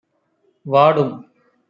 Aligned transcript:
வாடும். 0.63 1.29